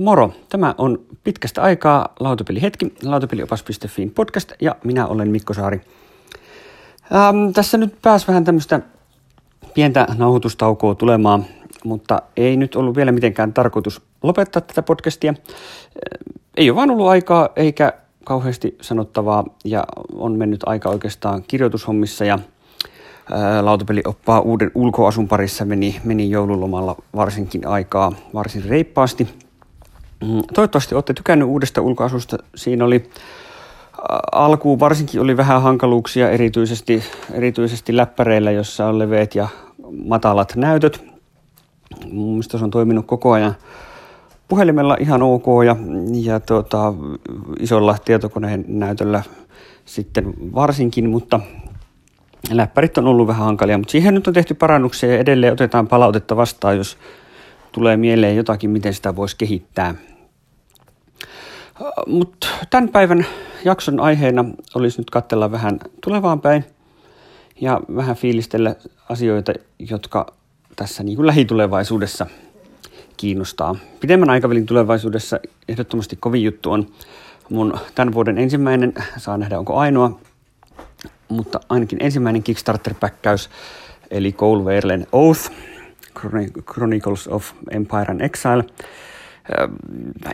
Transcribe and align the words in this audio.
Moro! 0.00 0.32
Tämä 0.48 0.74
on 0.78 0.98
pitkästä 1.24 1.62
aikaa 1.62 2.14
Lautapelihetki, 2.20 2.94
lautapeliopas.fiin 3.04 4.10
podcast 4.10 4.52
ja 4.60 4.76
minä 4.84 5.06
olen 5.06 5.28
Mikko 5.30 5.54
Saari. 5.54 5.80
Ähm, 7.14 7.52
tässä 7.52 7.78
nyt 7.78 7.94
pääs 8.02 8.28
vähän 8.28 8.44
tämmöistä 8.44 8.80
pientä 9.74 10.06
nauhoitustaukoa 10.18 10.94
tulemaan, 10.94 11.44
mutta 11.84 12.22
ei 12.36 12.56
nyt 12.56 12.76
ollut 12.76 12.96
vielä 12.96 13.12
mitenkään 13.12 13.52
tarkoitus 13.52 14.02
lopettaa 14.22 14.62
tätä 14.62 14.82
podcastia. 14.82 15.30
Äh, 15.30 16.34
ei 16.56 16.70
ole 16.70 16.76
vaan 16.76 16.90
ollut 16.90 17.08
aikaa 17.08 17.48
eikä 17.56 17.92
kauheasti 18.24 18.76
sanottavaa 18.80 19.44
ja 19.64 19.84
on 20.14 20.38
mennyt 20.38 20.60
aika 20.66 20.88
oikeastaan 20.88 21.42
kirjoitushommissa 21.48 22.24
ja 22.24 22.38
ää, 23.32 23.64
lautapelioppaa 23.64 24.40
uuden 24.40 24.70
ulkoasun 24.74 25.28
parissa 25.28 25.64
meni, 25.64 26.00
meni 26.04 26.30
joululomalla 26.30 26.96
varsinkin 27.16 27.66
aikaa 27.66 28.12
varsin 28.34 28.64
reippaasti. 28.64 29.49
Mm, 30.24 30.42
toivottavasti 30.54 30.94
olette 30.94 31.14
tykännyt 31.14 31.48
uudesta 31.48 31.80
ulkoasusta. 31.80 32.38
Siinä 32.54 32.84
oli 32.84 33.10
alkuun 34.32 34.80
varsinkin 34.80 35.20
oli 35.20 35.36
vähän 35.36 35.62
hankaluuksia 35.62 36.30
erityisesti, 36.30 37.02
erityisesti 37.32 37.96
läppäreillä, 37.96 38.50
jossa 38.50 38.86
on 38.86 38.98
leveät 38.98 39.34
ja 39.34 39.48
matalat 40.04 40.56
näytöt. 40.56 41.04
Mun 42.12 42.42
se 42.42 42.56
on 42.56 42.70
toiminut 42.70 43.06
koko 43.06 43.32
ajan 43.32 43.54
puhelimella 44.48 44.96
ihan 45.00 45.22
ok 45.22 45.46
ja, 45.66 45.76
ja 46.12 46.40
tota, 46.40 46.94
isolla 47.60 47.96
tietokoneen 48.04 48.64
näytöllä 48.68 49.22
sitten 49.84 50.34
varsinkin, 50.54 51.10
mutta 51.10 51.40
läppärit 52.50 52.98
on 52.98 53.06
ollut 53.06 53.26
vähän 53.26 53.44
hankalia, 53.44 53.78
mutta 53.78 53.92
siihen 53.92 54.14
nyt 54.14 54.26
on 54.26 54.34
tehty 54.34 54.54
parannuksia 54.54 55.12
ja 55.12 55.18
edelleen 55.18 55.52
otetaan 55.52 55.88
palautetta 55.88 56.36
vastaan, 56.36 56.76
jos 56.76 56.98
tulee 57.72 57.96
mieleen 57.96 58.36
jotakin, 58.36 58.70
miten 58.70 58.94
sitä 58.94 59.16
voisi 59.16 59.36
kehittää. 59.36 59.94
Mutta 62.06 62.46
tämän 62.70 62.88
päivän 62.88 63.26
jakson 63.64 64.00
aiheena 64.00 64.44
olisi 64.74 65.00
nyt 65.00 65.10
katsella 65.10 65.52
vähän 65.52 65.80
tulevaan 66.04 66.40
päin 66.40 66.64
ja 67.60 67.80
vähän 67.96 68.16
fiilistellä 68.16 68.76
asioita, 69.08 69.52
jotka 69.78 70.32
tässä 70.76 71.02
niin 71.02 71.16
kuin 71.16 71.26
lähitulevaisuudessa 71.26 72.26
kiinnostaa. 73.16 73.76
Pidemmän 74.00 74.30
aikavälin 74.30 74.66
tulevaisuudessa 74.66 75.40
ehdottomasti 75.68 76.16
kovin 76.16 76.42
juttu 76.42 76.72
on 76.72 76.86
mun 77.48 77.78
tämän 77.94 78.14
vuoden 78.14 78.38
ensimmäinen, 78.38 78.94
saa 79.16 79.38
nähdä 79.38 79.58
onko 79.58 79.76
ainoa, 79.76 80.20
mutta 81.28 81.60
ainakin 81.68 81.98
ensimmäinen 82.02 82.42
Kickstarter-päkkäys, 82.42 83.50
eli 84.10 84.32
Cole 84.32 84.64
Verlen 84.64 85.06
Oath, 85.12 85.50
Chronicles 86.72 87.28
of 87.28 87.52
Empire 87.70 88.06
and 88.08 88.20
Exile. 88.20 88.64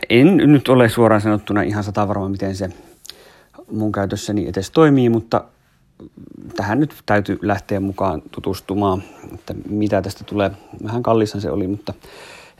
En 0.09 0.37
nyt 0.37 0.67
ole 0.67 0.89
suoraan 0.89 1.21
sanottuna 1.21 1.61
ihan 1.61 1.83
sata 1.83 2.07
varma, 2.07 2.29
miten 2.29 2.55
se 2.55 2.69
mun 3.71 3.91
käytössäni 3.91 4.47
edes 4.47 4.71
toimii, 4.71 5.09
mutta 5.09 5.43
tähän 6.55 6.79
nyt 6.79 6.95
täytyy 7.05 7.39
lähteä 7.41 7.79
mukaan 7.79 8.21
tutustumaan, 8.31 9.03
että 9.33 9.55
mitä 9.69 10.01
tästä 10.01 10.23
tulee. 10.23 10.51
Vähän 10.83 11.03
kallishan 11.03 11.41
se 11.41 11.51
oli, 11.51 11.67
mutta 11.67 11.93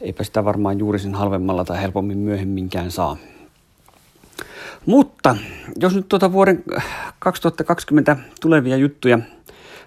eipä 0.02 0.24
sitä 0.24 0.46
varmaan 0.46 0.80
juuri 0.80 1.00
sen 1.00 1.16
halvemmalla 1.16 1.66
tai 1.66 1.82
helpommin 1.82 2.18
myöhemminkään 2.18 2.92
saa. 2.92 3.18
Mutta 4.86 5.38
jos 5.80 5.96
nyt 5.96 6.10
tuota 6.10 6.32
vuoden 6.32 6.64
2020 7.20 8.18
tulevia 8.42 8.78
juttuja 8.78 9.20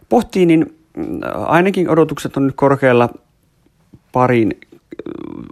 pohtii, 0.08 0.46
niin 0.46 0.78
ainakin 1.46 1.88
odotukset 1.88 2.36
on 2.36 2.46
nyt 2.46 2.56
korkealla 2.56 3.08
parin 4.12 4.58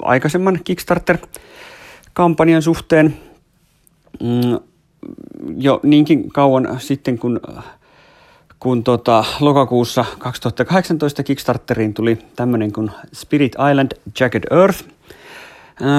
aikaisemman 0.03 0.61
Kickstarter-kampanjan 0.65 2.63
suhteen. 2.63 3.17
Mm, 4.23 4.59
jo 5.57 5.81
niinkin 5.83 6.29
kauan 6.33 6.81
sitten, 6.81 7.19
kun, 7.19 7.41
kun 8.61 8.85
tota, 8.85 9.25
lokakuussa 9.41 10.05
2018 10.19 11.23
Kickstarteriin 11.23 11.95
tuli 11.95 12.19
tämmöinen 12.37 12.73
kuin 12.73 12.91
Spirit 13.13 13.57
Island 13.71 13.93
Jagged 14.21 14.45
Earth. 14.51 14.85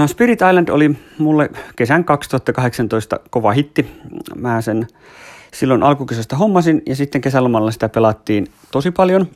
Spirit 0.07 0.39
Island 0.49 0.69
oli 0.69 0.95
mulle 1.17 1.49
kesän 1.75 2.05
2018 2.05 3.19
kova 3.29 3.51
hitti. 3.51 3.91
Mä 4.35 4.61
sen 4.61 4.87
silloin 5.53 5.83
alkukesästä 5.83 6.35
hommasin 6.35 6.81
ja 6.85 6.95
sitten 6.95 7.21
kesälomalla 7.21 7.71
sitä 7.71 7.89
pelattiin 7.89 8.47
tosi 8.71 8.91
paljon. 8.91 9.27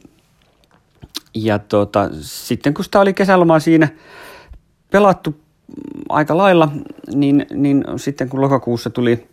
Ja 1.35 1.59
tota, 1.59 2.09
sitten 2.21 2.73
kun 2.73 2.85
sitä 2.85 2.99
oli 2.99 3.13
kesälomaa 3.13 3.59
siinä 3.59 3.87
pelattu 4.93 5.35
aika 6.09 6.37
lailla, 6.37 6.69
niin, 7.13 7.45
niin 7.53 7.83
sitten 7.97 8.29
kun 8.29 8.41
lokakuussa 8.41 8.89
tuli, 8.89 9.27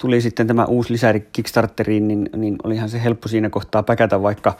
tuli 0.00 0.20
sitten 0.20 0.46
tämä 0.46 0.64
uusi 0.64 0.92
lisäri 0.92 1.28
Kickstarteriin, 1.32 2.08
niin, 2.08 2.30
niin 2.36 2.56
olihan 2.64 2.88
se 2.88 3.02
helppo 3.02 3.28
siinä 3.28 3.50
kohtaa 3.50 3.82
päkätä, 3.82 4.22
vaikka 4.22 4.56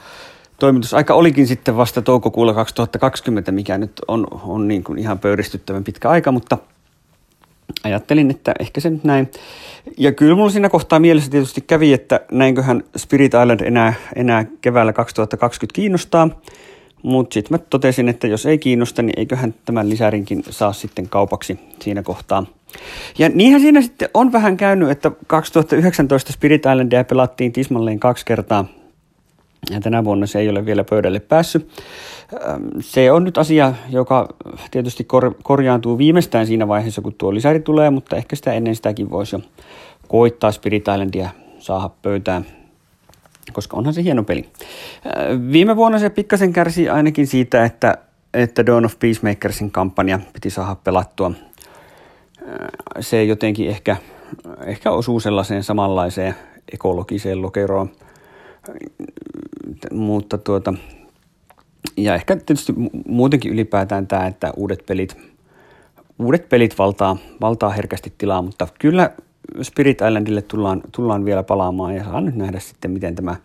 toimitusaika 0.59 1.13
olikin 1.13 1.47
sitten 1.47 1.77
vasta 1.77 2.01
toukokuulla 2.01 2.53
2020, 2.53 3.51
mikä 3.51 3.77
nyt 3.77 3.91
on, 4.07 4.27
on 4.43 4.67
niin 4.67 4.83
kuin 4.83 4.99
ihan 4.99 5.19
pöyristyttävän 5.19 5.83
pitkä 5.83 6.09
aika, 6.09 6.31
mutta 6.31 6.57
ajattelin, 7.83 8.31
että 8.31 8.53
ehkä 8.59 8.81
se 8.81 8.89
nyt 8.89 9.03
näin. 9.03 9.31
Ja 9.97 10.11
kyllä 10.11 10.35
mulla 10.35 10.49
siinä 10.49 10.69
kohtaa 10.69 10.99
mielessä 10.99 11.31
tietysti 11.31 11.61
kävi, 11.61 11.93
että 11.93 12.19
näinköhän 12.31 12.83
Spirit 12.97 13.33
Island 13.33 13.59
enää, 13.59 13.93
enää 14.15 14.45
keväällä 14.61 14.93
2020 14.93 15.75
kiinnostaa. 15.75 16.29
Mutta 17.03 17.33
sitten 17.33 17.59
mä 17.59 17.65
totesin, 17.69 18.09
että 18.09 18.27
jos 18.27 18.45
ei 18.45 18.57
kiinnosta, 18.57 19.01
niin 19.01 19.19
eiköhän 19.19 19.53
tämän 19.65 19.89
lisärinkin 19.89 20.43
saa 20.49 20.73
sitten 20.73 21.09
kaupaksi 21.09 21.59
siinä 21.79 22.03
kohtaa. 22.03 22.45
Ja 23.17 23.29
niinhän 23.29 23.61
siinä 23.61 23.81
sitten 23.81 24.09
on 24.13 24.31
vähän 24.31 24.57
käynyt, 24.57 24.89
että 24.89 25.11
2019 25.27 26.33
Spirit 26.33 26.65
Islandia 26.65 27.03
pelattiin 27.03 27.51
tismalleen 27.51 27.99
kaksi 27.99 28.25
kertaa. 28.25 28.65
Ja 29.71 29.79
tänä 29.79 30.03
vuonna 30.03 30.27
se 30.27 30.39
ei 30.39 30.49
ole 30.49 30.65
vielä 30.65 30.83
pöydälle 30.83 31.19
päässyt. 31.19 31.69
Se 32.79 33.11
on 33.11 33.23
nyt 33.23 33.37
asia, 33.37 33.73
joka 33.89 34.29
tietysti 34.71 35.03
kor- 35.03 35.35
korjaantuu 35.43 35.97
viimeistään 35.97 36.47
siinä 36.47 36.67
vaiheessa, 36.67 37.01
kun 37.01 37.13
tuo 37.17 37.33
lisäri 37.33 37.59
tulee, 37.59 37.89
mutta 37.89 38.15
ehkä 38.15 38.35
sitä 38.35 38.53
ennen 38.53 38.75
sitäkin 38.75 39.09
voisi 39.09 39.35
jo 39.35 39.41
koittaa 40.07 40.51
Spirit 40.51 40.87
Islandia 40.87 41.29
saada 41.59 41.89
pöytään 42.01 42.45
koska 43.51 43.77
onhan 43.77 43.93
se 43.93 44.03
hieno 44.03 44.23
peli. 44.23 44.49
Äh, 45.05 45.51
viime 45.51 45.75
vuonna 45.75 45.99
se 45.99 46.09
pikkasen 46.09 46.53
kärsi 46.53 46.89
ainakin 46.89 47.27
siitä, 47.27 47.65
että, 47.65 47.97
että 48.33 48.65
Dawn 48.65 48.85
of 48.85 48.99
Peacemakersin 48.99 49.71
kampanja 49.71 50.19
piti 50.33 50.49
saada 50.49 50.75
pelattua. 50.75 51.31
Äh, 52.41 52.55
se 52.99 53.23
jotenkin 53.23 53.69
ehkä, 53.69 53.97
ehkä 54.65 54.91
osuu 54.91 55.19
sellaiseen 55.19 55.63
samanlaiseen 55.63 56.35
ekologiseen 56.73 57.41
lokeroon, 57.41 57.91
mutta 59.91 60.37
tuota, 60.37 60.73
ja 61.97 62.15
ehkä 62.15 62.35
tietysti 62.35 62.73
muutenkin 63.07 63.53
ylipäätään 63.53 64.07
tämä, 64.07 64.27
että 64.27 64.53
uudet 64.57 64.83
pelit, 64.85 65.17
uudet 66.19 66.49
pelit 66.49 66.77
valtaa, 66.77 67.17
valtaa 67.41 67.69
herkästi 67.69 68.13
tilaa, 68.17 68.41
mutta 68.41 68.67
kyllä 68.79 69.11
Spirit 69.61 70.01
Islandille 70.01 70.41
tullaan, 70.41 70.81
tullaan 70.91 71.25
vielä 71.25 71.43
palaamaan 71.43 71.95
ja 71.95 72.03
saa 72.03 72.21
nyt 72.21 72.35
nähdä 72.35 72.59
sitten, 72.59 72.91
miten 72.91 73.15
tämä, 73.15 73.35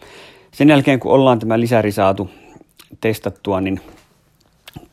sen 0.53 0.69
jälkeen 0.69 1.01
kun 1.01 1.13
ollaan 1.13 1.39
tämä 1.39 1.61
lisäri 1.61 1.93
saatu 1.93 2.31
testattua, 3.01 3.61
niin 3.61 3.81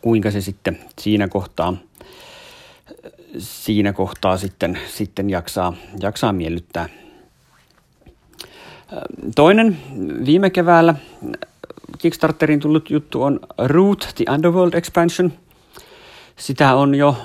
kuinka 0.01 0.31
se 0.31 0.41
sitten 0.41 0.79
siinä 0.99 1.27
kohtaa, 1.27 1.73
siinä 3.37 3.93
kohtaa 3.93 4.37
sitten, 4.37 4.79
sitten 4.87 5.29
jaksaa, 5.29 5.73
jaksaa 6.01 6.33
miellyttää. 6.33 6.89
Toinen 9.35 9.77
viime 10.25 10.49
keväällä 10.49 10.95
Kickstarterin 11.97 12.59
tullut 12.59 12.89
juttu 12.89 13.23
on 13.23 13.39
Root, 13.57 14.09
the 14.15 14.25
Underworld 14.33 14.73
Expansion. 14.73 15.33
Sitä 16.35 16.75
on 16.75 16.95
jo 16.95 17.15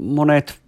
monet 0.00 0.58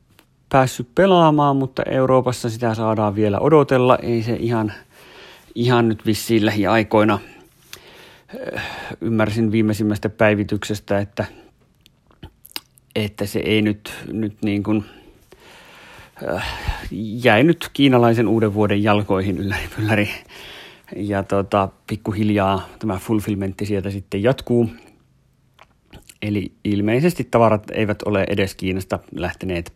päässyt 0.48 0.94
pelaamaan, 0.94 1.56
mutta 1.56 1.82
Euroopassa 1.82 2.50
sitä 2.50 2.74
saadaan 2.74 3.14
vielä 3.14 3.38
odotella. 3.38 3.98
Ei 4.02 4.22
se 4.22 4.36
ihan, 4.40 4.72
ihan 5.54 5.88
nyt 5.88 6.06
vissiin 6.06 6.46
lähiaikoina. 6.46 7.18
Äh, 8.56 8.64
ymmärsin 9.00 9.52
viimeisimmästä 9.52 10.08
päivityksestä, 10.08 10.98
että, 10.98 11.24
että 12.96 13.26
se 13.26 13.38
ei 13.38 13.62
nyt, 13.62 13.92
nyt 14.12 14.42
niin 14.42 14.62
kuin, 14.62 14.84
äh, 16.28 16.46
jäi 17.22 17.44
nyt 17.44 17.70
kiinalaisen 17.72 18.28
uuden 18.28 18.54
vuoden 18.54 18.82
jalkoihin 18.82 19.38
ylläri, 19.38 19.68
ylläri. 19.78 20.08
Ja 20.96 21.22
tota, 21.22 21.68
pikkuhiljaa 21.86 22.68
tämä 22.78 22.96
fulfillmentti 22.96 23.66
sieltä 23.66 23.90
sitten 23.90 24.22
jatkuu. 24.22 24.70
Eli 26.22 26.52
ilmeisesti 26.64 27.24
tavarat 27.30 27.70
eivät 27.70 28.02
ole 28.02 28.26
edes 28.28 28.54
Kiinasta 28.54 28.98
lähteneet 29.14 29.72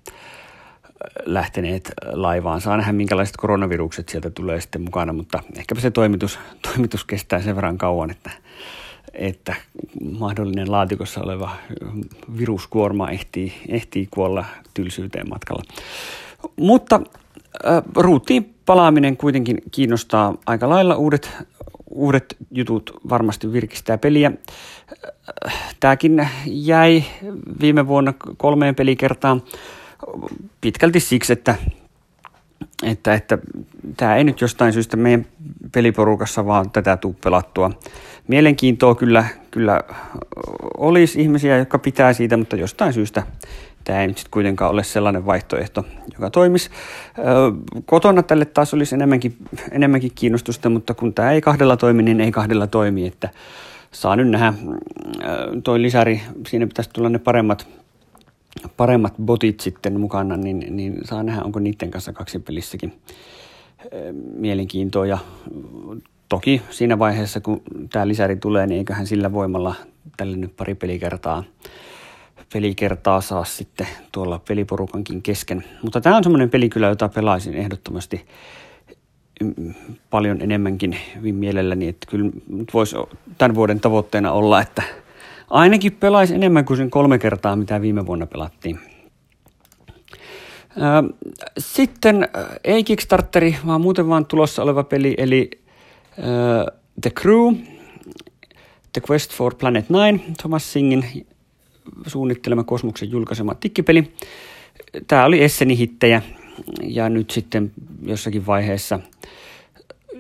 lähteneet 1.25 1.93
laivaan. 2.13 2.61
Saa 2.61 2.77
nähdä, 2.77 2.93
minkälaiset 2.93 3.37
koronavirukset 3.37 4.09
sieltä 4.09 4.31
tulee 4.31 4.61
sitten 4.61 4.83
mukana, 4.83 5.13
mutta 5.13 5.43
ehkäpä 5.57 5.81
se 5.81 5.91
toimitus, 5.91 6.39
toimitus 6.63 7.05
kestää 7.05 7.41
sen 7.41 7.57
verran 7.57 7.79
kauan, 7.79 8.11
että, 8.11 8.31
että 9.13 9.55
mahdollinen 10.19 10.73
laatikossa 10.73 11.21
oleva 11.21 11.51
viruskuorma 12.39 13.11
ehtii, 13.11 13.53
ehtii 13.69 14.09
kuolla 14.11 14.45
tylsyyteen 14.75 15.29
matkalla. 15.29 15.63
Mutta 16.57 17.01
äh, 17.67 17.83
ruutiin 17.97 18.55
palaaminen 18.67 19.17
kuitenkin 19.17 19.59
kiinnostaa 19.71 20.35
aika 20.47 20.69
lailla. 20.69 20.97
Uudet, 20.97 21.31
uudet 21.91 22.37
jutut 22.51 22.91
varmasti 23.09 23.53
virkistää 23.53 23.99
peliä. 23.99 24.33
Tämäkin 25.81 26.29
jäi 26.47 27.05
viime 27.61 27.87
vuonna 27.87 28.15
kolmeen 28.37 28.75
pelikertaan 28.75 29.43
pitkälti 30.61 31.01
siksi, 31.01 31.33
että, 31.33 31.55
että, 32.83 33.15
että 33.15 33.39
tämä 33.97 34.17
ei 34.17 34.25
nyt 34.25 34.41
jostain 34.41 34.73
syystä 34.73 34.97
meidän 34.97 35.27
peliporukassa 35.73 36.47
vaan 36.47 36.71
tätä 36.71 36.97
tuu 36.97 37.17
pelattua. 37.25 37.71
Mielenkiintoa 38.29 38.95
kyllä, 38.95 39.25
kyllä 39.51 39.81
olisi 40.77 41.21
ihmisiä, 41.21 41.59
jotka 41.59 41.79
pitää 41.79 42.13
siitä, 42.13 42.37
mutta 42.37 42.57
jostain 42.57 42.93
syystä 42.93 43.23
tämä 43.85 44.01
ei 44.01 44.07
nyt 44.07 44.19
sitten 44.19 44.31
kuitenkaan 44.31 44.71
ole 44.71 44.85
sellainen 44.85 45.27
vaihtoehto, 45.27 45.85
joka 46.15 46.31
toimisi. 46.31 46.71
Kotona 47.87 48.23
tälle 48.23 48.45
taas 48.45 48.75
olisi 48.75 48.95
enemmänkin, 48.95 49.37
enemmänkin 49.71 50.13
kiinnostusta, 50.15 50.69
mutta 50.69 50.95
kun 50.95 51.15
tämä 51.15 51.33
ei 51.33 51.41
kahdella 51.41 51.77
toimi, 51.77 52.03
niin 52.03 52.21
ei 52.21 52.33
kahdella 52.33 52.67
toimi, 52.67 53.07
että 53.07 53.29
saa 53.91 54.17
nyt 54.17 54.29
nähdä 54.29 54.55
toi 55.65 55.83
lisäri, 55.83 56.23
siinä 56.49 56.67
pitäisi 56.67 56.91
tulla 56.93 57.09
ne 57.09 57.19
paremmat, 57.19 57.69
paremmat 58.77 59.15
botit 59.23 59.61
sitten 59.61 60.01
mukana, 60.01 60.37
niin, 60.37 60.77
niin 60.77 60.99
saa 61.05 61.23
nähdä, 61.23 61.43
onko 61.43 61.59
niiden 61.59 61.91
kanssa 61.91 62.13
kaksipelissäkin 62.13 62.93
mielenkiintoa 64.35 65.07
ja 65.07 65.19
toki 66.29 66.63
siinä 66.71 66.99
vaiheessa, 66.99 67.41
kun 67.41 67.63
tämä 67.93 68.09
lisäri 68.09 68.37
tulee, 68.37 68.67
niin 68.67 68.79
eiköhän 68.79 69.07
sillä 69.07 69.33
voimalla 69.33 69.75
tälle 70.17 70.37
nyt 70.37 70.57
pari 70.57 70.75
pelikertaa 70.75 71.45
pelikertaa 72.53 73.21
saa 73.21 73.45
sitten 73.45 73.87
tuolla 74.13 74.41
peliporukankin 74.49 75.23
kesken. 75.23 75.65
Mutta 75.83 76.01
tämä 76.01 76.17
on 76.17 76.23
semmoinen 76.23 76.51
peli 76.51 76.69
kyllä, 76.69 76.87
jota 76.87 77.09
pelaisin 77.09 77.55
ehdottomasti 77.55 78.27
mm, 79.41 79.75
paljon 80.11 80.43
enemmänkin 80.43 80.97
mielelläni, 81.21 81.89
että 81.89 82.07
kyllä 82.11 82.31
voisi 82.75 82.97
tämän 83.39 83.55
vuoden 83.55 83.81
tavoitteena 83.81 84.33
olla, 84.33 84.61
että 84.61 84.83
ainakin 85.53 85.93
pelaisi 85.93 86.35
enemmän 86.35 86.65
kuin 86.65 86.77
sen 86.77 86.91
kolme 86.91 87.19
kertaa, 87.19 87.57
mitä 87.57 87.81
viime 87.81 88.07
vuonna 88.07 88.27
pelattiin. 88.27 88.79
Sitten 91.59 92.29
ei 92.65 92.85
Kickstarteri, 92.85 93.57
vaan 93.67 93.81
muuten 93.81 94.09
vaan 94.09 94.27
tulossa 94.27 94.63
oleva 94.63 94.85
peli, 94.85 95.15
eli 95.19 95.51
The 97.01 97.11
Crew, 97.11 97.55
The 98.93 99.03
Quest 99.11 99.33
for 99.33 99.55
Planet 99.55 99.87
9, 99.91 100.35
Thomas 100.35 100.73
Singin 100.73 101.27
suunnittelema 102.07 102.65
Kosmoksen 102.65 103.11
julkaisema 103.11 103.55
tikkipeli. 103.55 104.13
Tämä 105.07 105.25
oli 105.25 105.45
Esseni 105.45 105.79
hittejä 105.79 106.23
ja 106.83 107.09
nyt 107.09 107.31
sitten 107.31 107.73
jossakin 108.03 108.47
vaiheessa 108.47 109.01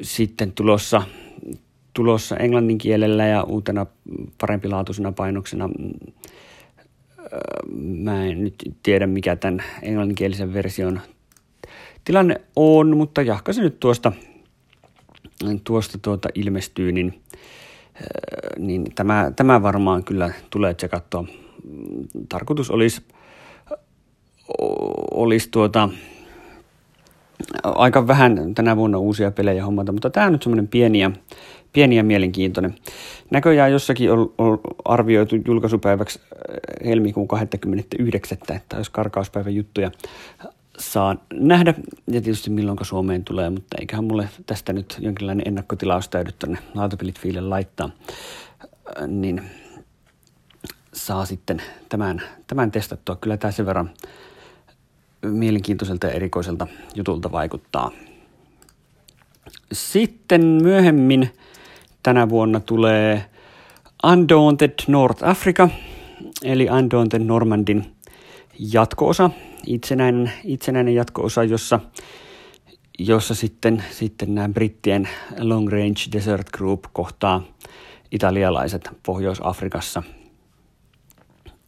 sitten 0.03 0.53
tulossa, 0.53 1.03
tulossa 1.95 2.37
englannin 2.37 2.79
kielellä 2.79 3.27
ja 3.27 3.43
uutena 3.43 3.87
parempilaatuisena 4.41 5.13
painoksena. 5.13 5.69
Mä 7.79 8.25
en 8.25 8.45
nyt 8.45 8.55
tiedä, 8.83 9.07
mikä 9.07 9.37
tämän 9.37 9.63
englanninkielisen 9.83 10.55
version 10.55 11.01
tilanne 12.05 12.41
on, 12.57 12.97
mutta 12.97 13.23
jahka 13.23 13.53
se 13.53 13.63
nyt 13.63 13.81
tuosta, 13.81 14.13
tuosta 15.65 15.99
tuota 15.99 16.29
ilmestyy, 16.35 16.93
niin, 16.93 17.23
niin 18.59 18.85
tämä, 18.95 19.33
tämä 19.37 19.63
varmaan 19.63 20.05
kyllä 20.05 20.33
tulee 20.51 20.75
tsekattua 20.75 21.25
tarkoitus 22.29 22.71
olisi, 22.71 23.03
olisi 25.11 25.49
tuota, 25.51 25.89
aika 27.65 28.07
vähän 28.07 28.55
tänä 28.55 28.77
vuonna 28.77 28.99
uusia 28.99 29.31
pelejä 29.31 29.65
hommata, 29.65 29.93
mutta 29.93 30.11
tämä 30.11 30.27
on 30.27 30.33
nyt 30.33 30.43
semmoinen 30.43 30.69
pieni 30.69 31.01
ja, 31.01 31.11
pieni 31.73 31.97
ja 31.97 32.05
mielenkiintoinen. 32.05 32.75
Näköjään 33.31 33.73
jossakin 33.73 34.13
on, 34.13 34.35
on 34.39 34.61
arvioitu 34.85 35.37
julkaisupäiväksi 35.47 36.21
äh, 36.21 36.89
helmikuun 36.89 37.29
29. 37.29 38.39
että 38.57 38.77
jos 38.77 38.91
karkauspäivän 38.91 39.55
juttuja 39.55 39.91
saa 40.79 41.17
nähdä, 41.35 41.75
ja 42.07 42.21
tietysti 42.21 42.51
milloin 42.51 42.79
Suomeen 42.83 43.25
tulee, 43.25 43.51
mutta 43.51 43.77
eiköhän 43.81 44.05
mulle 44.05 44.29
tästä 44.47 44.73
nyt 44.73 44.97
jonkinlainen 45.01 45.49
ennakkotilaus 45.49 46.09
täydy 46.09 46.31
tuonne 46.39 46.59
Lautapelit 46.75 47.21
laittaa, 47.41 47.91
äh, 49.01 49.09
niin 49.09 49.43
saa 50.93 51.25
sitten 51.25 51.63
tämän, 51.89 52.23
tämän 52.47 52.71
testattua. 52.71 53.17
Kyllä 53.17 53.37
tämä 53.37 53.53
sen 53.53 53.67
verran 53.67 53.91
mielenkiintoiselta 55.23 56.07
ja 56.07 56.13
erikoiselta 56.13 56.67
jutulta 56.95 57.33
vaikuttaa. 57.33 57.91
Sitten 59.73 60.45
myöhemmin 60.45 61.31
tänä 62.03 62.29
vuonna 62.29 62.61
tulee 62.61 63.25
Undaunted 64.13 64.73
North 64.89 65.25
Africa, 65.25 65.69
eli 66.45 66.69
Undaunted 66.71 67.23
Normandin 67.23 67.97
jatkoosa, 68.73 69.31
itsenäinen, 69.67 70.33
itsenäinen 70.45 70.95
jatkoosa, 70.95 71.45
jossa, 71.45 71.81
jossa 72.99 73.35
sitten, 73.35 73.85
sitten 73.91 74.35
nämä 74.35 74.49
brittien 74.49 75.09
Long 75.39 75.69
Range 75.69 76.01
Desert 76.13 76.51
Group 76.51 76.85
kohtaa 76.93 77.43
italialaiset 78.11 78.91
Pohjois-Afrikassa– 79.03 80.03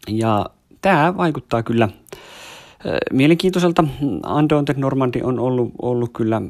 ja 0.08 0.46
tämä 0.80 1.16
vaikuttaa 1.16 1.62
kyllä 1.62 1.88
mielenkiintoiselta. 3.12 3.84
Undaunted 4.38 4.76
Normandy 4.78 5.20
on 5.22 5.38
ollut, 5.38 5.72
ollut 5.82 6.10
kyllä 6.12 6.42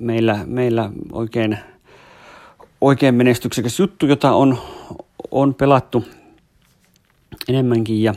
meillä, 0.00 0.38
meillä 0.46 0.90
oikein, 1.12 1.58
oikein 2.80 3.14
menestyksekäs 3.14 3.78
juttu, 3.78 4.06
jota 4.06 4.32
on, 4.32 4.58
on 5.30 5.54
pelattu 5.54 6.04
enemmänkin 7.48 8.02
ja, 8.02 8.14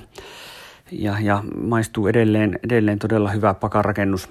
ja, 0.91 1.19
ja 1.19 1.43
maistuu 1.57 2.07
edelleen, 2.07 2.59
edelleen 2.63 2.99
todella 2.99 3.29
hyvä 3.29 3.53
pakarakennus. 3.53 4.29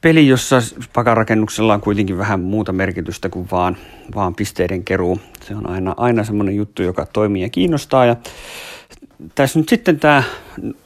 Peli, 0.00 0.28
jossa 0.28 0.56
pakarakennuksella 0.92 1.74
on 1.74 1.80
kuitenkin 1.80 2.18
vähän 2.18 2.40
muuta 2.40 2.72
merkitystä 2.72 3.28
kuin 3.28 3.48
vaan, 3.52 3.76
vaan 4.14 4.34
pisteiden 4.34 4.84
keruu. 4.84 5.20
Se 5.40 5.54
on 5.54 5.70
aina, 5.70 5.94
aina 5.96 6.24
semmoinen 6.24 6.56
juttu, 6.56 6.82
joka 6.82 7.06
toimii 7.06 7.42
ja 7.42 7.48
kiinnostaa. 7.48 8.06
Ja 8.06 8.16
tässä 9.34 9.58
nyt 9.58 9.68
sitten 9.68 10.00
tämä 10.00 10.22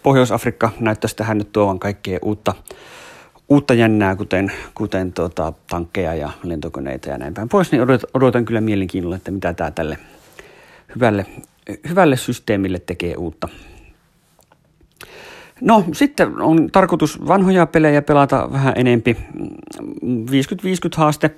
Pohjois-Afrikka 0.03 0.71
näyttäisi 0.81 1.17
tähän 1.17 1.39
nyt 1.39 1.53
tuovan 1.53 1.79
kaikkea 1.79 2.19
uutta, 2.23 2.55
uutta 3.49 3.75
jännää, 3.75 4.17
kuten, 4.17 4.53
kuten 4.75 5.13
tota, 5.13 5.53
tankkeja 5.71 6.15
ja 6.15 6.31
lentokoneita 6.43 7.09
ja 7.09 7.19
näin 7.19 7.35
päin 7.35 7.49
pois, 7.49 7.73
niin 7.73 7.83
odotan, 7.83 8.11
odotan 8.15 8.45
kyllä 8.45 8.61
mielenkiinnolla, 8.61 9.17
että 9.17 9.31
mitä 9.31 9.55
tämä 9.55 9.71
tälle 9.71 9.99
hyvälle, 10.95 11.27
hyvälle 11.89 12.17
systeemille 12.17 12.79
tekee 12.79 13.15
uutta. 13.17 13.49
No 15.61 15.85
sitten 15.93 16.43
on 16.43 16.71
tarkoitus 16.73 17.27
vanhoja 17.29 17.67
pelejä 17.67 18.03
pelata 18.03 18.49
vähän 18.53 18.73
enempi. 18.77 19.17
50-50 19.43 19.47
haaste 20.97 21.31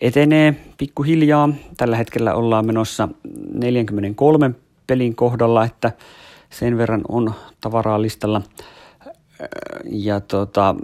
etenee 0.00 0.54
pikkuhiljaa. 0.78 1.48
Tällä 1.76 1.96
hetkellä 1.96 2.34
ollaan 2.34 2.66
menossa 2.66 3.08
43 3.54 4.50
pelin 4.86 5.14
kohdalla, 5.14 5.64
että 5.64 5.92
sen 6.52 6.78
verran 6.78 7.02
on 7.08 7.34
tavaraa 7.60 8.02
listalla. 8.02 8.42
Ja 9.90 10.20
tota, 10.20 10.74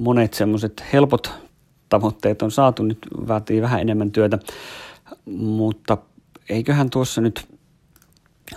monet 0.00 0.34
semmoiset 0.34 0.84
helpot 0.92 1.30
tavoitteet 1.88 2.42
on 2.42 2.50
saatu, 2.50 2.82
nyt 2.82 2.98
vaatii 3.28 3.62
vähän 3.62 3.80
enemmän 3.80 4.10
työtä, 4.10 4.38
mutta 5.36 5.98
eiköhän 6.48 6.90
tuossa 6.90 7.20
nyt 7.20 7.48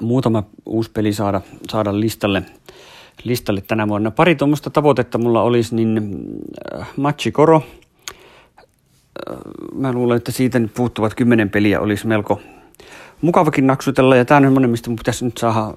muutama 0.01 0.43
uusi 0.65 0.91
peli 0.91 1.13
saada, 1.13 1.41
saada 1.69 1.99
listalle, 1.99 2.43
listalle 3.23 3.61
tänä 3.61 3.87
vuonna. 3.87 4.11
Pari 4.11 4.35
tuommoista 4.35 4.69
tavoitetta 4.69 5.17
mulla 5.17 5.41
olisi, 5.41 5.75
niin 5.75 6.19
Matchi 6.97 7.31
Koro. 7.31 7.63
Mä 9.73 9.93
luulen, 9.93 10.17
että 10.17 10.31
siitä 10.31 10.59
nyt 10.59 10.73
puuttuvat 10.73 11.15
kymmenen 11.15 11.49
peliä 11.49 11.79
olisi 11.79 12.07
melko, 12.07 12.41
mukavakin 13.21 13.67
naksutella 13.67 14.15
ja 14.15 14.25
tämä 14.25 14.37
on 14.37 14.43
semmoinen, 14.43 14.69
mistä 14.69 14.89
mun 14.89 14.97
pitäisi 14.97 15.25
nyt 15.25 15.37
saada 15.37 15.73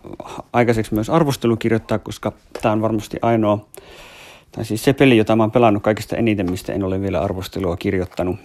aikaiseksi 0.53 0.95
myös 0.95 1.11
arvostelu 1.11 1.57
kirjoittaa, 1.57 1.99
koska 1.99 2.33
tämä 2.63 2.73
on 2.73 2.83
varmasti 2.83 3.17
ainoa, 3.23 3.67
tai 4.53 4.65
siis 4.65 4.85
se 4.85 4.93
peli, 4.93 5.17
jota 5.17 5.37
mä 5.37 5.43
oon 5.43 5.51
pelannut 5.51 5.83
kaikista 5.83 6.17
eniten, 6.17 6.51
mistä 6.51 6.73
en 6.73 6.85
ole 6.85 7.01
vielä 7.01 7.21
arvostelua 7.21 7.77
kirjoittanut 7.77 8.37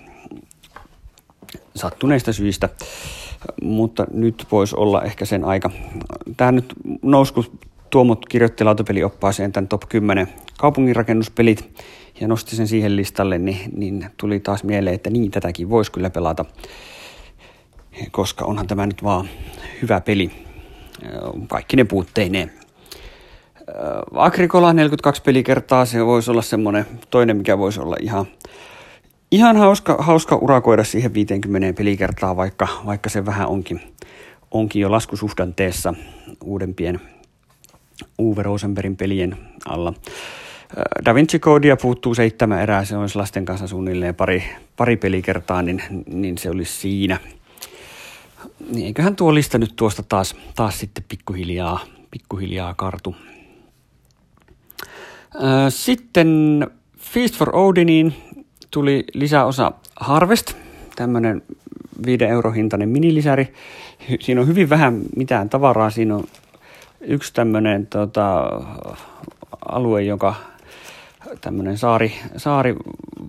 sattuneista 1.76 2.34
syistä, 2.34 2.70
mutta 3.62 4.06
nyt 4.14 4.48
voisi 4.52 4.76
olla 4.76 5.02
ehkä 5.02 5.26
sen 5.26 5.46
aika. 5.46 5.70
Tämä 6.38 6.52
nyt 6.52 6.74
nousi, 7.02 7.34
kun 7.34 7.60
Tuomot 7.90 8.26
kirjoitti 8.26 8.64
lautapelioppaaseen 8.64 9.52
tämän 9.52 9.68
top 9.68 9.82
10 9.90 10.28
kaupunginrakennuspelit 10.58 11.84
ja 12.22 12.28
nosti 12.28 12.56
sen 12.56 12.68
siihen 12.68 12.96
listalle, 12.96 13.38
niin, 13.38 13.58
niin 13.76 14.06
tuli 14.18 14.40
taas 14.40 14.64
mieleen, 14.64 14.96
että 14.96 15.10
niin 15.10 15.32
tätäkin 15.32 15.70
voisi 15.70 15.92
kyllä 15.92 16.10
pelata 16.10 16.46
koska 18.12 18.46
onhan 18.46 18.68
tämä 18.68 18.86
nyt 18.86 19.04
vaan 19.04 19.30
hyvä 19.82 20.02
peli, 20.02 20.32
kaikki 21.48 21.78
ne 21.78 21.84
puutteineen. 21.84 22.52
Agricola 24.14 24.74
42 24.74 25.22
pelikertaa, 25.22 25.86
se 25.86 26.06
voisi 26.06 26.32
olla 26.32 26.42
semmoinen 26.42 26.86
toinen, 27.10 27.38
mikä 27.38 27.58
voisi 27.58 27.80
olla 27.80 27.96
ihan, 28.02 28.26
ihan 29.32 29.58
hauska, 29.58 29.96
hauska 30.00 30.36
urakoida 30.36 30.84
siihen 30.84 31.14
50 31.14 31.78
pelikertaa, 31.78 32.36
vaikka, 32.36 32.68
vaikka 32.86 33.10
se 33.10 33.26
vähän 33.26 33.48
onkin, 33.48 33.82
onkin 34.52 34.82
jo 34.82 34.92
laskusuhdanteessa 34.92 35.94
uudempien 36.44 37.00
Uwe 38.20 38.44
Rosenbergin 38.44 38.98
pelien 38.98 39.38
alla. 39.66 39.94
Da 41.06 41.16
Vinci 41.16 41.40
Codea 41.40 41.78
puuttuu 41.78 42.16
seitsemän 42.16 42.62
erää, 42.62 42.86
se 42.86 42.98
olisi 42.98 43.16
lasten 43.16 43.46
kanssa 43.46 43.68
suunnilleen 43.68 44.16
pari, 44.16 44.44
pari 44.78 44.98
pelikertaa, 44.98 45.62
niin, 45.62 45.82
niin 46.14 46.38
se 46.38 46.50
olisi 46.50 46.74
siinä. 46.74 47.20
Niin 48.72 48.86
eiköhän 48.86 49.16
tuo 49.16 49.34
lista 49.36 49.58
nyt 49.58 49.74
tuosta 49.76 50.04
taas, 50.04 50.36
taas 50.56 50.80
sitten 50.80 51.04
pikkuhiljaa, 51.08 51.80
pikkuhiljaa 52.12 52.74
kartu. 52.74 53.16
Sitten 55.70 56.68
Feast 56.98 57.36
for 57.36 57.56
Odiniin 57.56 58.14
tuli 58.72 59.04
lisäosa 59.14 59.72
Harvest, 60.00 60.54
tämmöinen 60.96 61.42
5 62.06 62.24
euro 62.24 62.52
hintainen 62.52 62.90
minilisäri. 62.90 63.54
Siinä 64.20 64.42
on 64.42 64.48
hyvin 64.48 64.70
vähän 64.70 65.02
mitään 65.16 65.50
tavaraa, 65.50 65.90
siinä 65.90 66.16
on 66.16 66.24
yksi 67.02 67.34
tämmöinen 67.34 67.88
tota, 67.88 68.44
alue, 69.66 70.04
joka 70.04 70.36
tämmöinen 71.42 71.78
saari, 71.78 72.14
saari 72.38 72.76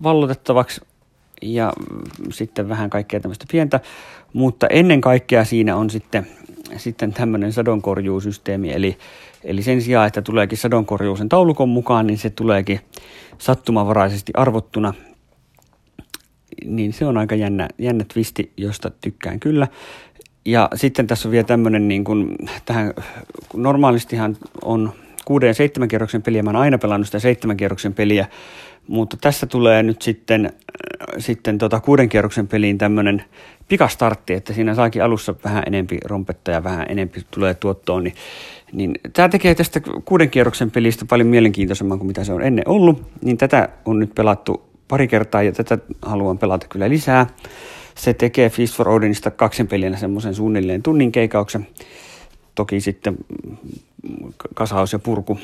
vallotettavaksi 0.02 0.80
ja 1.42 1.72
sitten 2.30 2.68
vähän 2.68 2.90
kaikkea 2.90 3.20
tämmöistä 3.20 3.44
pientä, 3.50 3.80
mutta 4.32 4.66
ennen 4.66 5.00
kaikkea 5.00 5.44
siinä 5.44 5.76
on 5.76 5.90
sitten, 5.90 6.26
sitten 6.76 7.12
tämmöinen 7.12 7.52
sadonkorjuusysteemi, 7.52 8.72
eli, 8.72 8.98
eli 9.44 9.62
sen 9.62 9.82
sijaan, 9.82 10.06
että 10.06 10.22
tuleekin 10.22 10.58
sadonkorjuu 10.58 11.16
sen 11.16 11.28
taulukon 11.28 11.68
mukaan, 11.68 12.06
niin 12.06 12.18
se 12.18 12.30
tuleekin 12.30 12.80
sattumavaraisesti 13.38 14.32
arvottuna, 14.36 14.94
niin 16.64 16.92
se 16.92 17.06
on 17.06 17.16
aika 17.16 17.34
jännä, 17.34 17.68
jännä 17.78 18.04
twisti, 18.12 18.52
josta 18.56 18.90
tykkään 19.00 19.40
kyllä. 19.40 19.68
Ja 20.44 20.68
sitten 20.74 21.06
tässä 21.06 21.28
on 21.28 21.32
vielä 21.32 21.44
tämmöinen, 21.44 21.88
niin 21.88 22.04
kuin, 22.04 22.36
tähän, 22.64 22.94
normaalistihan 23.56 24.36
on 24.64 24.92
kuuden 25.30 25.46
ja 25.46 25.54
seitsemän 25.54 25.88
kierroksen 25.88 26.22
peliä, 26.22 26.42
mä 26.42 26.50
oon 26.50 26.56
aina 26.56 26.78
pelannut 26.78 27.08
sitä 27.08 27.18
seitsemän 27.18 27.56
kierroksen 27.56 27.94
peliä, 27.94 28.26
mutta 28.88 29.16
tässä 29.20 29.46
tulee 29.46 29.82
nyt 29.82 30.02
sitten, 30.02 30.46
äh, 30.46 30.52
sitten 31.18 31.58
tota 31.58 31.80
kuuden 31.80 32.08
kierroksen 32.08 32.48
peliin 32.48 32.78
tämmöinen 32.78 33.24
pikastartti, 33.68 34.34
että 34.34 34.52
siinä 34.52 34.74
saakin 34.74 35.04
alussa 35.04 35.34
vähän 35.44 35.62
enempi 35.66 35.98
rompetta 36.04 36.50
ja 36.50 36.64
vähän 36.64 36.86
enempi 36.88 37.22
tulee 37.30 37.54
tuottoon, 37.54 38.04
niin, 38.04 38.14
niin 38.72 38.94
tämä 39.12 39.28
tekee 39.28 39.54
tästä 39.54 39.80
kuuden 40.04 40.30
kierroksen 40.30 40.70
pelistä 40.70 41.04
paljon 41.04 41.28
mielenkiintoisemman 41.28 41.98
kuin 41.98 42.06
mitä 42.06 42.24
se 42.24 42.32
on 42.32 42.42
ennen 42.42 42.68
ollut, 42.68 43.02
niin 43.24 43.38
tätä 43.38 43.68
on 43.84 43.98
nyt 43.98 44.14
pelattu 44.14 44.62
pari 44.88 45.08
kertaa 45.08 45.42
ja 45.42 45.52
tätä 45.52 45.78
haluan 46.02 46.38
pelata 46.38 46.66
kyllä 46.68 46.88
lisää. 46.88 47.26
Se 47.94 48.14
tekee 48.14 48.50
Feast 48.50 48.76
for 48.76 48.88
Odinista 48.88 49.30
kaksen 49.30 49.68
pelinä 49.68 49.96
semmoisen 49.96 50.34
suunnilleen 50.34 50.82
tunnin 50.82 51.12
keikauksen. 51.12 51.66
Toki 52.54 52.80
sitten 52.80 53.16
kasaus 54.54 54.92
ja 54.92 54.98
purku 54.98 55.38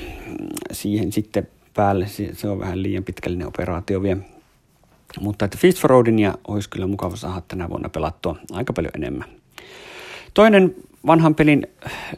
siihen 0.72 1.12
sitten 1.12 1.48
päälle, 1.74 2.06
se 2.32 2.48
on 2.48 2.58
vähän 2.58 2.82
liian 2.82 3.04
pitkällinen 3.04 3.46
operaatio 3.46 4.02
vielä. 4.02 4.20
Mutta 5.20 5.44
että 5.44 5.58
Feast 5.58 5.78
for 5.78 5.92
Odinia 5.92 6.34
olisi 6.48 6.70
kyllä 6.70 6.86
mukava 6.86 7.16
saada 7.16 7.42
tänä 7.48 7.68
vuonna 7.68 7.88
pelattua 7.88 8.36
aika 8.52 8.72
paljon 8.72 8.92
enemmän. 8.96 9.28
Toinen 10.34 10.74
vanhan 11.06 11.34
pelin 11.34 11.66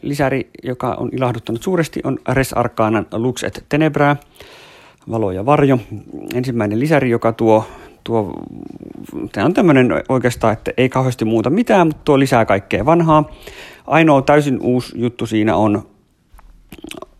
lisäri, 0.01 0.49
joka 0.63 0.93
on 0.93 1.09
ilahduttanut 1.11 1.63
suuresti, 1.63 1.99
on 2.03 2.19
Res 2.27 2.53
Arcanan 2.53 3.07
Lux 3.11 3.43
et 3.43 3.65
Tenebra, 3.69 4.15
valo 5.11 5.31
ja 5.31 5.45
varjo. 5.45 5.79
Ensimmäinen 6.33 6.79
lisäri, 6.79 7.09
joka 7.09 7.33
tuo, 7.33 7.65
tuo 8.09 8.33
tämä 9.31 9.45
on 9.45 9.53
tämmöinen 9.53 9.91
oikeastaan, 10.09 10.53
että 10.53 10.71
ei 10.77 10.89
kauheasti 10.89 11.25
muuta 11.25 11.49
mitään, 11.49 11.87
mutta 11.87 12.01
tuo 12.05 12.19
lisää 12.19 12.45
kaikkea 12.45 12.85
vanhaa. 12.85 13.29
Ainoa 13.87 14.21
täysin 14.21 14.59
uusi 14.61 15.01
juttu 15.01 15.25
siinä 15.25 15.55
on, 15.55 15.87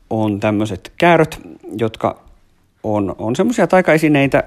on 0.09 0.39
tämmöiset 0.39 0.91
kääröt, 0.97 1.41
jotka 1.79 2.21
on, 2.83 3.15
on 3.17 3.35
semmoisia 3.35 3.67
taikaesineitä, 3.67 4.43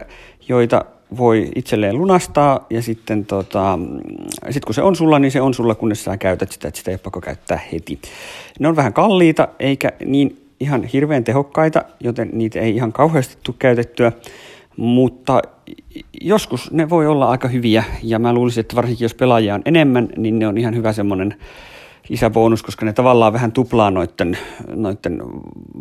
joita 0.49 0.85
voi 1.17 1.51
itselleen 1.55 1.99
lunastaa 1.99 2.67
ja 2.71 2.83
sitten 2.83 3.27
tota, 3.27 3.79
sit 4.51 4.65
kun 4.65 4.75
se 4.75 4.83
on 4.83 4.97
sulla, 4.97 5.19
niin 5.19 5.33
se 5.33 5.41
on 5.41 5.55
sulla, 5.55 5.75
kunnes 5.75 6.05
sä 6.05 6.17
käytät 6.17 6.53
sitä, 6.53 6.69
että 6.69 6.79
sitä 6.79 6.91
ei 6.91 6.99
pakko 6.99 7.21
käyttää 7.21 7.61
heti. 7.73 7.99
Ne 8.59 8.69
on 8.69 8.77
vähän 8.77 8.93
kalliita 8.93 9.49
eikä 9.59 9.93
niin 10.05 10.47
ihan 10.61 10.85
hirveän 10.85 11.25
tehokkaita, 11.25 11.85
joten 12.01 12.31
niitä 12.33 12.61
ei 12.61 12.77
ihan 12.77 12.93
kauheasti 12.93 13.37
tule 13.43 13.57
käytettyä, 13.59 14.13
mutta 14.77 15.43
joskus 16.21 16.71
ne 16.71 16.91
voi 16.91 17.07
olla 17.07 17.29
aika 17.29 17.49
hyviä 17.49 17.85
ja 18.03 18.19
mä 18.19 18.33
luulisin, 18.33 18.61
että 18.61 18.77
varsinkin 18.77 19.05
jos 19.05 19.15
pelaajia 19.15 19.55
on 19.55 19.63
enemmän, 19.65 20.09
niin 20.17 20.39
ne 20.39 20.47
on 20.47 20.59
ihan 20.59 20.77
hyvä 20.77 20.93
semmoinen 20.93 21.35
lisäbonus, 22.09 22.63
koska 22.63 22.87
ne 22.87 22.93
tavallaan 22.93 23.33
vähän 23.33 23.53
tuplaa 23.53 23.91
noiden, 23.91 24.39
noiden 24.75 25.23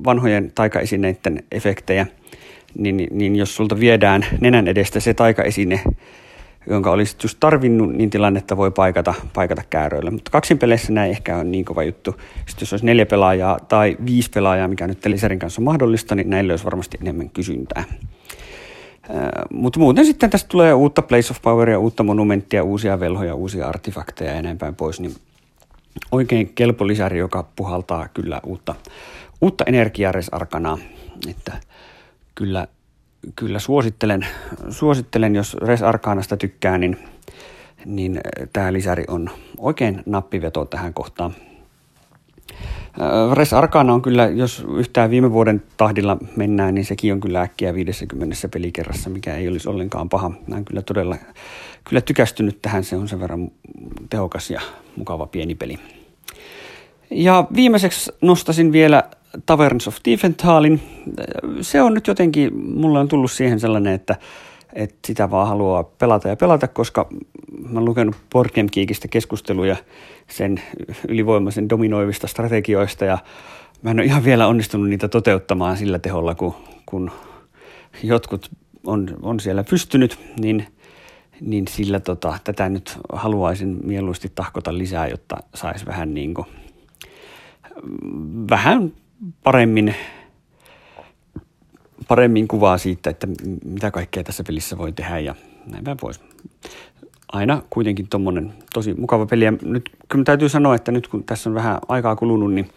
vanhojen 0.06 0.52
taikaesineiden 0.56 1.44
efektejä, 1.52 2.08
niin, 2.78 3.08
niin 3.12 3.36
jos 3.36 3.56
sulta 3.56 3.80
viedään 3.80 4.26
nenän 4.42 4.68
edestä 4.68 5.00
se 5.00 5.14
taikaesine, 5.14 5.82
jonka 6.70 6.92
olisit 6.92 7.24
just 7.24 7.38
tarvinnut, 7.40 7.94
niin 7.94 8.10
tilannetta 8.10 8.58
voi 8.58 8.72
paikata, 8.72 9.14
paikata 9.34 9.62
kääröillä. 9.70 10.12
Mutta 10.12 10.32
kaksin 10.32 10.58
peleissä 10.58 10.94
näin 10.94 11.12
ehkä 11.12 11.38
on 11.38 11.52
niin 11.52 11.66
kova 11.66 11.84
juttu. 11.84 12.12
Sitten 12.36 12.62
jos 12.62 12.74
olisi 12.74 12.86
neljä 12.86 13.06
pelaajaa 13.06 13.60
tai 13.60 13.98
viisi 14.06 14.30
pelaajaa, 14.30 14.68
mikä 14.68 14.88
nyt 14.88 15.02
Teliserin 15.02 15.40
kanssa 15.40 15.62
on 15.62 15.66
mahdollista, 15.66 16.16
niin 16.16 16.30
näille 16.30 16.54
olisi 16.54 16.66
varmasti 16.66 16.98
enemmän 17.02 17.30
kysyntää. 17.30 17.84
Mutta 19.54 19.80
muuten 19.80 20.06
sitten 20.06 20.30
tästä 20.30 20.48
tulee 20.48 20.74
uutta 20.74 21.02
Place 21.02 21.32
of 21.32 21.42
Poweria, 21.42 21.80
uutta 21.80 22.04
monumenttia, 22.04 22.64
uusia 22.64 23.00
velhoja, 23.00 23.36
uusia 23.36 23.68
artefakteja 23.68 24.34
ja 24.34 24.42
näin 24.42 24.58
päin 24.58 24.76
pois, 24.76 25.00
niin 25.00 25.16
oikein 26.12 26.52
kelpo 26.56 26.88
lisäri, 26.88 27.20
joka 27.20 27.48
puhaltaa 27.56 28.08
kyllä 28.08 28.42
uutta, 28.46 28.76
uutta 29.42 29.64
energiaa 29.68 30.12
res 30.12 30.30
arkanaa. 30.30 30.78
Että 31.30 31.54
kyllä, 32.36 32.68
kyllä 33.36 33.60
suosittelen, 33.60 34.28
suosittelen, 34.70 35.36
jos 35.36 35.54
res 35.54 35.82
arkanasta 35.82 36.38
tykkää, 36.38 36.78
niin, 36.78 36.98
niin 37.86 38.22
tämä 38.54 38.74
lisäri 38.74 39.04
on 39.08 39.30
oikein 39.58 40.04
nappiveto 40.06 40.66
tähän 40.66 40.94
kohtaan. 40.94 41.36
Res 43.34 43.54
Arcana 43.54 43.94
on 43.94 44.02
kyllä, 44.02 44.26
jos 44.26 44.66
yhtään 44.78 45.10
viime 45.10 45.32
vuoden 45.32 45.64
tahdilla 45.78 46.18
mennään, 46.36 46.76
niin 46.76 46.86
sekin 46.86 47.14
on 47.14 47.20
kyllä 47.20 47.42
äkkiä 47.42 47.74
50 47.74 48.36
pelikerrassa, 48.54 49.10
mikä 49.10 49.36
ei 49.36 49.48
olisi 49.48 49.70
ollenkaan 49.70 50.10
paha. 50.10 50.30
Mä 50.30 50.36
olen 50.52 50.66
kyllä 50.66 50.82
todella 50.82 51.16
kyllä 51.84 52.02
tykästynyt 52.02 52.62
tähän, 52.62 52.84
se 52.84 52.96
on 52.96 53.08
sen 53.08 53.20
verran 53.20 53.52
tehokas 54.10 54.50
ja 54.50 54.62
mukava 54.96 55.26
pieni 55.26 55.56
peli. 55.56 55.80
Ja 57.12 57.48
viimeiseksi 57.56 58.12
nostasin 58.22 58.72
vielä 58.72 59.04
Taverns 59.46 59.88
of 59.88 59.98
Tiefenthalin. 60.04 60.82
Se 61.62 61.82
on 61.82 61.94
nyt 61.94 62.08
jotenkin, 62.08 62.56
mulle 62.56 63.00
on 63.00 63.08
tullut 63.08 63.32
siihen 63.32 63.60
sellainen, 63.60 63.94
että, 63.94 64.16
että 64.74 64.96
sitä 65.08 65.32
vaan 65.32 65.48
haluaa 65.48 65.84
pelata 65.84 66.28
ja 66.28 66.36
pelata, 66.36 66.68
koska 66.68 67.10
mä 67.70 67.80
oon 67.80 67.86
lukenut 67.86 68.16
Board 68.32 68.50
keskusteluja 69.10 69.76
sen 70.28 70.62
ylivoimaisen 71.08 71.70
dominoivista 71.70 72.28
strategioista 72.28 73.06
ja 73.06 73.18
mä 73.82 73.92
en 73.92 74.00
ole 74.00 74.06
ihan 74.06 74.24
vielä 74.24 74.48
onnistunut 74.48 74.90
niitä 74.90 75.08
toteuttamaan 75.08 75.78
sillä 75.78 76.00
teholla, 76.00 76.36
kun, 76.36 76.54
kun 76.86 77.12
jotkut 78.04 78.52
on, 78.88 79.18
on 79.22 79.40
siellä 79.40 79.64
pystynyt, 79.64 80.20
niin, 80.40 80.68
niin 81.42 81.68
sillä 81.68 82.00
tota, 82.00 82.38
tätä 82.44 82.70
nyt 82.70 82.98
haluaisin 83.14 83.80
mieluusti 83.84 84.32
tahkota 84.36 84.78
lisää, 84.78 85.08
jotta 85.08 85.38
saisi 85.56 85.86
vähän 85.86 86.14
niin 86.14 86.34
kuin, 86.34 86.48
vähän 88.50 88.94
paremmin, 89.44 89.96
paremmin 92.12 92.48
kuvaa 92.48 92.78
siitä, 92.78 93.10
että 93.10 93.28
mitä 93.66 93.92
kaikkea 93.92 94.24
tässä 94.24 94.44
pelissä 94.48 94.78
voi 94.78 94.92
tehdä 94.92 95.20
ja 95.20 95.36
näin 95.72 95.84
päin 95.84 95.98
pois. 95.98 96.20
Aina 97.32 97.62
kuitenkin 97.70 98.08
tuommoinen 98.08 98.54
tosi 98.74 98.94
mukava 98.94 99.26
peli. 99.26 99.46
Ja 99.46 99.54
nyt 99.62 99.90
kyllä 100.10 100.24
täytyy 100.24 100.50
sanoa, 100.50 100.76
että 100.76 100.92
nyt 100.92 101.08
kun 101.08 101.24
tässä 101.24 101.50
on 101.50 101.54
vähän 101.54 101.80
aikaa 101.88 102.16
kulunut, 102.16 102.54
niin 102.54 102.70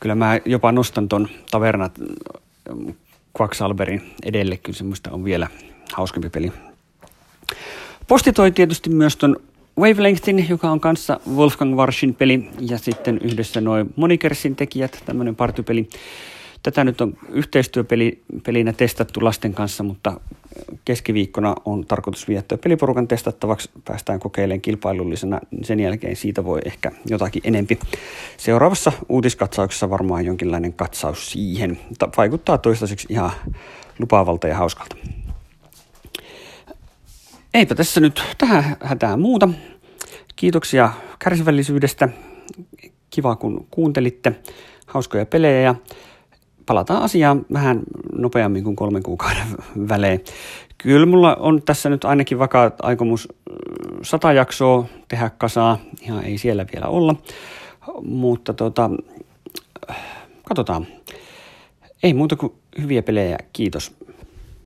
kyllä 0.00 0.14
mä 0.14 0.40
jopa 0.44 0.72
nostan 0.72 1.08
ton 1.08 1.28
Tavernat 1.50 1.98
Quacksalberin 3.40 4.02
edelle. 4.22 4.56
Kyllä 4.56 4.78
semmoista 4.78 5.10
on 5.10 5.24
vielä 5.24 5.46
hauskempi 5.92 6.30
peli. 6.30 6.52
Posti 8.08 8.32
toi 8.32 8.52
tietysti 8.52 8.90
myös 8.90 9.16
ton 9.16 9.36
Wavelengthin, 9.78 10.46
joka 10.48 10.70
on 10.70 10.80
kanssa 10.80 11.20
Wolfgang 11.34 11.76
Warschin 11.76 12.14
peli, 12.14 12.50
ja 12.60 12.78
sitten 12.78 13.18
yhdessä 13.18 13.60
noin 13.60 13.94
Monikersin 13.96 14.56
tekijät, 14.56 15.02
tämmöinen 15.06 15.36
partypeli. 15.36 15.88
Tätä 16.64 16.84
nyt 16.84 17.00
on 17.00 17.16
yhteistyöpelinä 17.28 18.72
testattu 18.76 19.24
lasten 19.24 19.54
kanssa, 19.54 19.82
mutta 19.82 20.20
keskiviikkona 20.84 21.54
on 21.64 21.86
tarkoitus 21.86 22.28
viettää 22.28 22.58
peliporukan 22.58 23.08
testattavaksi. 23.08 23.70
Päästään 23.84 24.20
kokeilemaan 24.20 24.60
kilpailullisena, 24.60 25.40
niin 25.50 25.64
sen 25.64 25.80
jälkeen 25.80 26.16
siitä 26.16 26.44
voi 26.44 26.60
ehkä 26.64 26.90
jotakin 27.06 27.42
enempi. 27.44 27.78
Seuraavassa 28.36 28.92
uutiskatsauksessa 29.08 29.90
varmaan 29.90 30.24
jonkinlainen 30.24 30.72
katsaus 30.72 31.32
siihen. 31.32 31.78
Vaikuttaa 32.16 32.58
toistaiseksi 32.58 33.06
ihan 33.10 33.30
lupaavalta 33.98 34.48
ja 34.48 34.56
hauskalta. 34.56 34.96
Eipä 37.54 37.74
tässä 37.74 38.00
nyt 38.00 38.22
tähän 38.38 38.76
hätää 38.80 39.16
muuta. 39.16 39.48
Kiitoksia 40.36 40.90
kärsivällisyydestä. 41.18 42.08
Kiva 43.10 43.36
kun 43.36 43.66
kuuntelitte. 43.70 44.32
Hauskoja 44.86 45.26
pelejä 45.26 45.74
palataan 46.66 47.02
asiaan 47.02 47.46
vähän 47.52 47.82
nopeammin 48.18 48.64
kuin 48.64 48.76
kolmen 48.76 49.02
kuukauden 49.02 49.46
välein. 49.88 50.24
Kyllä 50.78 51.06
mulla 51.06 51.34
on 51.34 51.62
tässä 51.62 51.88
nyt 51.88 52.04
ainakin 52.04 52.38
vakaa 52.38 52.70
aikomus 52.82 53.28
sata 54.02 54.32
jaksoa 54.32 54.86
tehdä 55.08 55.30
kasaa. 55.38 55.78
Ihan 56.00 56.24
ei 56.24 56.38
siellä 56.38 56.66
vielä 56.74 56.86
olla. 56.86 57.16
Mutta 58.02 58.54
tota, 58.54 58.90
katsotaan. 60.48 60.86
Ei 62.02 62.14
muuta 62.14 62.36
kuin 62.36 62.52
hyviä 62.82 63.02
pelejä. 63.02 63.38
Kiitos. 63.52 63.96